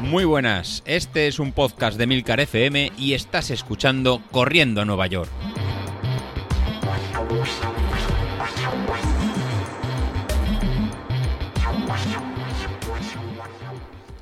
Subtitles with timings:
[0.00, 5.06] Muy buenas, este es un podcast de Milcar FM y estás escuchando Corriendo a Nueva
[5.08, 5.30] York.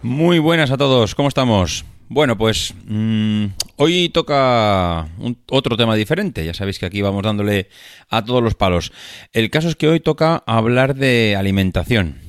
[0.03, 1.85] Muy buenas a todos, ¿cómo estamos?
[2.09, 5.09] Bueno, pues mm, hoy toca
[5.51, 6.45] otro tema diferente.
[6.45, 7.69] Ya sabéis que aquí vamos dándole
[8.09, 8.93] a todos los palos.
[9.33, 12.24] El caso es que hoy toca hablar de alimentación.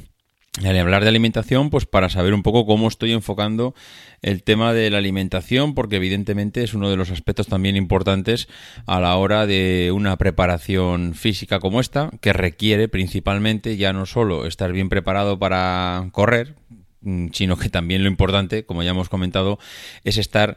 [0.63, 3.75] Al hablar de alimentación, pues para saber un poco cómo estoy enfocando
[4.21, 8.47] el tema de la alimentación, porque evidentemente es uno de los aspectos también importantes
[8.85, 14.45] a la hora de una preparación física como esta, que requiere principalmente ya no solo
[14.45, 16.55] estar bien preparado para correr,
[17.01, 19.59] mm, sino que también lo importante, como ya hemos comentado,
[20.05, 20.55] es estar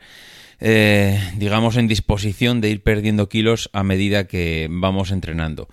[0.60, 5.68] eh, digamos, en disposición de ir perdiendo kilos a medida que vamos entrenando.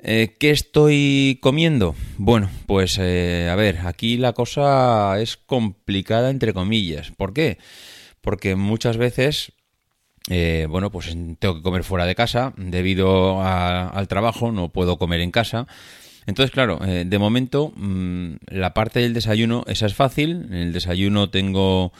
[0.00, 1.96] Eh, ¿Qué estoy comiendo?
[2.18, 7.10] Bueno, pues eh, a ver, aquí la cosa es complicada entre comillas.
[7.10, 7.58] ¿Por qué?
[8.20, 9.52] Porque muchas veces,
[10.28, 15.20] eh, bueno, pues tengo que comer fuera de casa debido al trabajo, no puedo comer
[15.20, 15.66] en casa.
[16.26, 20.46] Entonces, claro, de momento mm, la parte del desayuno, esa es fácil.
[20.50, 21.92] En el desayuno tengo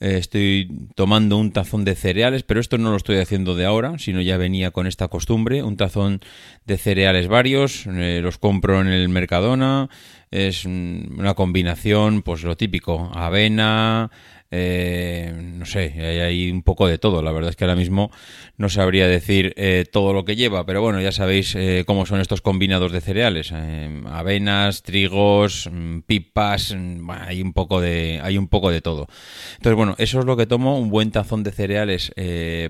[0.00, 3.98] eh, estoy tomando un tazón de cereales, pero esto no lo estoy haciendo de ahora,
[3.98, 6.20] sino ya venía con esta costumbre, un tazón
[6.64, 9.88] de cereales varios, eh, los compro en el Mercadona,
[10.30, 14.10] es una combinación, pues lo típico, avena,
[14.50, 17.22] eh, no sé, hay, un poco de todo.
[17.22, 18.10] La verdad es que ahora mismo
[18.56, 22.20] no sabría decir eh, todo lo que lleva, pero bueno, ya sabéis eh, cómo son
[22.20, 28.48] estos combinados de cereales: avenas, trigos, mm, pipas, mm, hay un poco de, hay un
[28.48, 29.08] poco de todo.
[29.56, 32.12] Entonces, bueno, eso es lo que tomo, un buen tazón de cereales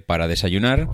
[0.06, 0.88] para desayunar.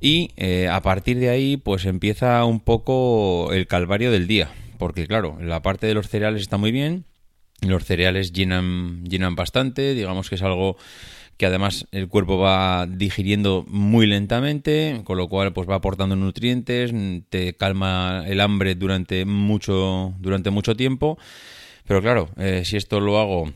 [0.00, 0.30] Y
[0.70, 4.48] a partir de ahí, pues empieza un poco el calvario del día.
[4.78, 7.04] Porque claro, la parte de los cereales está muy bien,
[7.60, 10.76] los cereales llenan, llenan bastante, digamos que es algo
[11.38, 16.92] que además el cuerpo va digiriendo muy lentamente, con lo cual pues va aportando nutrientes,
[17.30, 21.16] te calma el hambre durante mucho, durante mucho tiempo.
[21.86, 23.52] Pero claro, eh, si esto lo hago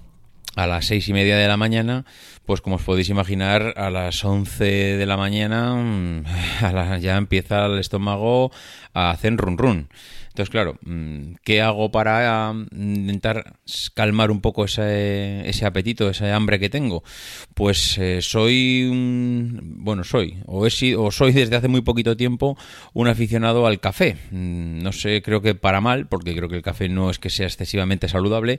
[0.54, 2.04] a las seis y media de la mañana,
[2.46, 4.64] pues como os podéis imaginar, a las once
[4.96, 6.24] de la mañana mm,
[7.00, 8.50] ya empieza el estómago
[8.94, 9.88] a hacer run run.
[10.32, 13.58] Entonces, claro, mm, ¿qué hago para mm, intentar
[13.92, 17.04] calmar un poco ese, apetito, ese hambre que tengo?
[17.52, 22.56] Pues eh, soy un, bueno, soy, o, he o soy desde hace muy poquito tiempo
[22.94, 24.16] un aficionado al café.
[24.30, 27.46] No sé, creo que para mal, porque creo que el café no es que sea
[27.46, 28.58] excesivamente saludable,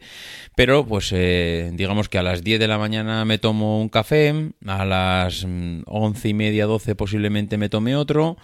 [0.56, 4.52] pero pues eh, digamos que a las 10 de la mañana me tomo un café,
[4.66, 5.46] a las
[5.86, 8.38] once y media, 12 posiblemente me tome otro,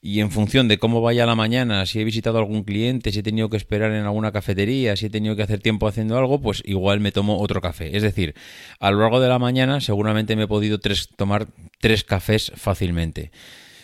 [0.00, 3.22] y en función de cómo vaya la mañana, si he visitado algún cliente, si he
[3.22, 6.62] tenido que esperar en alguna cafetería, si he tenido que hacer tiempo haciendo algo, pues
[6.64, 7.96] igual me tomo otro café.
[7.96, 8.34] Es decir,
[8.78, 11.48] a lo largo de la mañana seguramente me he podido tres, tomar
[11.80, 13.32] tres cafés fácilmente.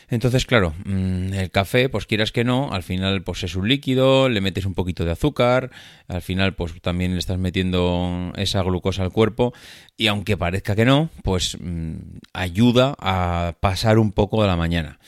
[0.09, 4.29] Entonces, claro, mm, el café, pues quieras que no, al final pues es un líquido,
[4.29, 5.71] le metes un poquito de azúcar,
[6.09, 9.53] al final pues también le estás metiendo esa glucosa al cuerpo
[9.97, 11.95] y aunque parezca que no, pues mm,
[12.33, 14.99] ayuda a pasar un poco de la mañana.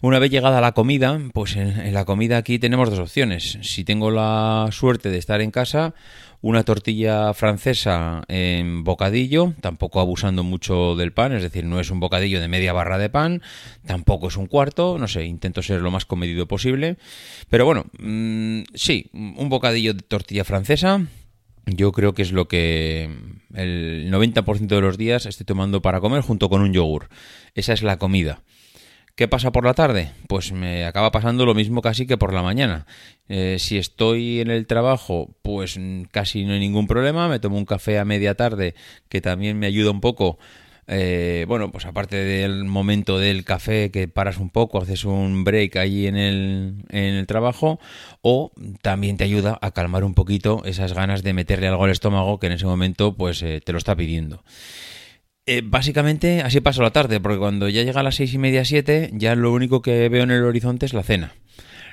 [0.00, 3.58] Una vez llegada la comida, pues en, la comida aquí tenemos dos opciones.
[3.62, 5.94] Si tengo la suerte de estar en casa,
[6.42, 12.00] una tortilla francesa en bocadillo, tampoco abusando mucho del pan, es decir, no es un
[12.00, 13.42] bocadillo de media barra de pan,
[13.86, 16.96] tampoco es un cuarto, no sé, intento ser lo más comedido posible,
[17.48, 21.06] pero bueno, mm, sí, un bocadillo de tortilla francesa,
[21.66, 23.08] yo creo que es lo que
[23.54, 27.08] el 90% de los días estoy tomando para comer junto con un yogur.
[27.54, 28.42] Esa es la comida.
[29.14, 30.10] ¿Qué pasa por la tarde?
[30.26, 32.86] Pues me acaba pasando lo mismo casi que por la mañana.
[33.28, 35.78] Eh, si estoy en el trabajo, pues
[36.10, 37.28] casi no hay ningún problema.
[37.28, 38.74] Me tomo un café a media tarde
[39.10, 40.38] que también me ayuda un poco.
[40.88, 45.76] Eh, bueno, pues aparte del momento del café que paras un poco, haces un break
[45.76, 47.78] allí en el, en el trabajo,
[48.22, 48.50] o
[48.80, 52.46] también te ayuda a calmar un poquito esas ganas de meterle algo al estómago que
[52.48, 54.42] en ese momento pues eh, te lo está pidiendo.
[55.44, 58.64] Eh, básicamente así paso la tarde, porque cuando ya llega a las seis y media,
[58.64, 61.34] siete, ya lo único que veo en el horizonte es la cena.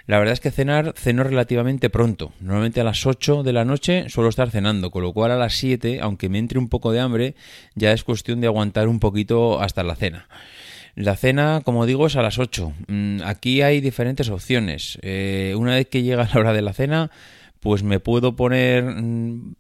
[0.06, 2.34] La verdad es que cenar ceno relativamente pronto.
[2.40, 5.54] Normalmente a las 8 de la noche suelo estar cenando, con lo cual a las
[5.56, 7.36] 7, aunque me entre un poco de hambre,
[7.76, 10.28] ya es cuestión de aguantar un poquito hasta la cena.
[10.96, 12.74] La cena, como digo, es a las 8.
[12.88, 14.98] Mm, aquí hay diferentes opciones.
[15.02, 17.12] Eh, una vez que llega la hora de la cena,
[17.60, 19.56] pues me puedo poner mm,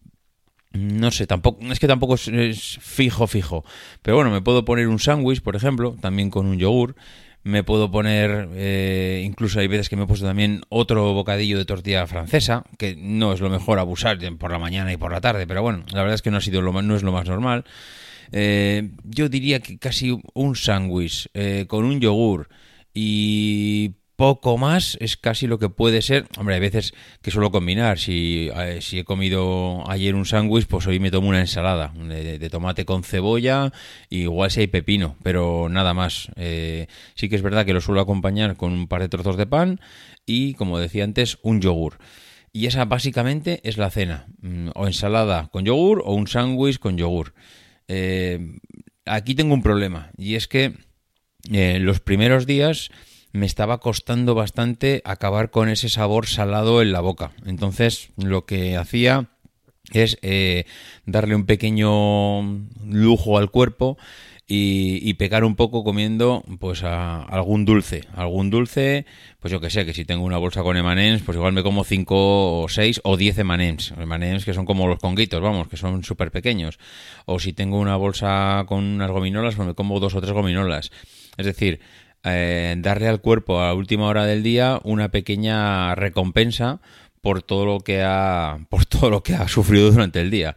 [0.71, 3.65] no sé, tampoco, es que tampoco es, fijo, fijo.
[4.01, 6.95] Pero bueno, me puedo poner un sándwich, por ejemplo, también con un yogur.
[7.43, 11.65] me puedo poner, eh, incluso hay veces que me he puesto también otro bocadillo de
[11.65, 15.47] tortilla francesa, que no es lo mejor abusar por la mañana y por la tarde,
[15.47, 17.65] pero bueno, la verdad es que no, ha sido lo, no es lo más normal.
[18.31, 22.49] Eh, yo diría que casi un sándwich eh, con un yogur
[22.93, 26.27] y poco más es casi lo que puede ser.
[26.37, 27.99] Hombre, hay veces que suelo combinar.
[27.99, 32.49] Si, eh, si he comido ayer un sándwich, pues hoy me tomo una ensalada de,
[32.49, 33.71] tomate con cebolla,
[34.09, 36.31] igual si hay pepino, pero nada más.
[36.35, 39.45] Eh, sí que es verdad que lo suelo acompañar con un par de trozos de
[39.45, 39.79] pan
[40.25, 41.97] y, como decía antes, un yogur.
[42.51, 44.27] Y esa básicamente es la cena.
[44.41, 47.33] Mm, o ensalada con yogur o un sándwich con yogur.
[47.87, 48.57] Eh,
[49.05, 50.73] aquí tengo un problema y es que
[51.49, 52.91] los primeros días
[53.31, 57.31] me estaba costando bastante acabar con ese sabor salado en la boca.
[57.45, 59.29] Entonces lo que hacía
[59.91, 60.65] es eh,
[61.05, 62.41] darle un pequeño
[62.85, 63.97] lujo al cuerpo
[64.51, 68.01] y, pegar un poco comiendo pues algún dulce.
[68.15, 69.05] Algún dulce,
[69.39, 71.83] pues yo que sé, que si tengo una bolsa con emanems, pues igual me como
[71.83, 73.91] 5 o 6 o 10 emanems.
[73.91, 76.79] Emanems que son como los conguitos, vamos, que son súper pequeños.
[77.25, 80.89] O si tengo una bolsa con unas gominolas, pues me como dos o tres gominolas.
[81.37, 81.79] Es decir,
[82.23, 86.79] eh, darle al cuerpo a última hora del día una pequeña recompensa
[87.21, 90.55] por todo lo que ha por todo lo que ha sufrido durante el día.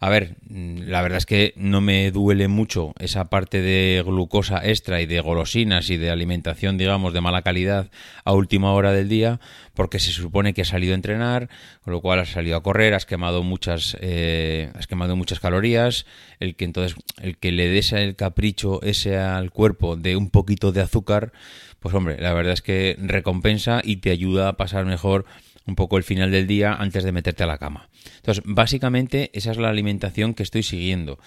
[0.00, 4.60] A ver, mm, la verdad es que no me duele mucho esa parte de glucosa
[4.64, 7.90] extra y de golosinas y de alimentación, digamos, de mala calidad
[8.24, 9.40] a última hora del día,
[9.74, 11.48] porque se supone que has salido a entrenar,
[11.82, 16.06] con lo cual has salido a correr, has quemado muchas, eh, has quemado muchas calorías,
[16.40, 20.72] el que entonces, el que le des el capricho ese al cuerpo de un poquito
[20.72, 21.32] de azúcar,
[21.80, 25.26] pues hombre, la verdad es que recompensa y te ayuda a pasar mejor
[25.66, 27.88] un poco el final del día antes de meterte a la cama.
[28.16, 31.18] Entonces, básicamente esa es la alimentación que estoy siguiendo.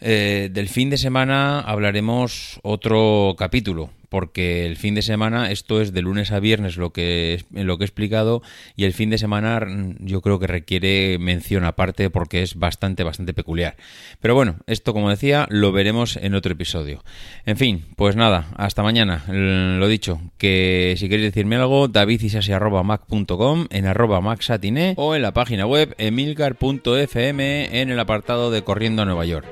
[0.00, 5.94] Eh, del fin de semana hablaremos otro capítulo, porque el fin de semana, esto es
[5.94, 8.42] de lunes a viernes lo que, lo que he explicado,
[8.76, 13.04] y el fin de semana mm, yo creo que requiere mención aparte porque es bastante,
[13.04, 13.76] bastante peculiar.
[14.20, 17.02] Pero bueno, esto como decía, lo veremos en otro episodio.
[17.46, 19.24] En fin, pues nada, hasta mañana.
[19.28, 25.66] Lo dicho, que si queréis decirme algo, davidisasi.mac.com, en arroba maxatine o en la página
[25.66, 29.46] web emilcar.fm en el apartado de Corriendo a Nueva York.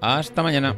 [0.00, 0.76] Hasta mañana.